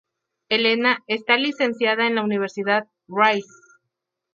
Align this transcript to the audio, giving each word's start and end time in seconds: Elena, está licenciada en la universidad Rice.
Elena, 0.49 1.03
está 1.05 1.37
licenciada 1.37 2.07
en 2.07 2.15
la 2.15 2.23
universidad 2.23 2.87
Rice. 3.07 3.47